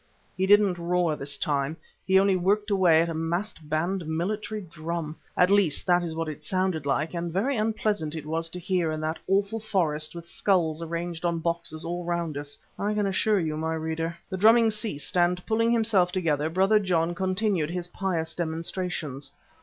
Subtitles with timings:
[0.35, 5.15] He didn't roar this time, he only worked away at a massed band military drum.
[5.37, 8.91] At least that is what it sounded like, and very unpleasant it was to hear
[8.91, 13.39] in that awful forest with skulls arranged on boxes all round us, I can assure
[13.39, 14.17] you, my reader.
[14.27, 19.29] The drumming ceased, and pulling himself together, Brother John continued his pious demonstrations.